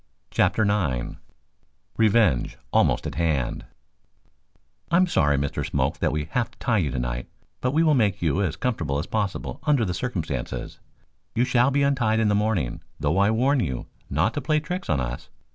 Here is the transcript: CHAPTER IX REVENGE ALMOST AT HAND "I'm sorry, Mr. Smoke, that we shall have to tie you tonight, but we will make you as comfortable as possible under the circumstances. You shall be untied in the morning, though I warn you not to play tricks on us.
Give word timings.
CHAPTER 0.31 0.63
IX 0.63 1.17
REVENGE 1.95 2.57
ALMOST 2.73 3.05
AT 3.05 3.13
HAND 3.21 3.65
"I'm 4.89 5.05
sorry, 5.05 5.37
Mr. 5.37 5.63
Smoke, 5.63 5.99
that 5.99 6.11
we 6.11 6.25
shall 6.25 6.33
have 6.33 6.49
to 6.49 6.57
tie 6.57 6.79
you 6.79 6.89
tonight, 6.89 7.29
but 7.59 7.69
we 7.69 7.83
will 7.83 7.93
make 7.93 8.19
you 8.19 8.41
as 8.41 8.55
comfortable 8.55 8.97
as 8.97 9.05
possible 9.05 9.59
under 9.61 9.85
the 9.85 9.93
circumstances. 9.93 10.79
You 11.35 11.45
shall 11.45 11.69
be 11.69 11.83
untied 11.83 12.19
in 12.19 12.29
the 12.29 12.33
morning, 12.33 12.81
though 12.99 13.19
I 13.19 13.29
warn 13.29 13.59
you 13.59 13.85
not 14.09 14.33
to 14.33 14.41
play 14.41 14.59
tricks 14.59 14.89
on 14.89 14.99
us. 14.99 15.29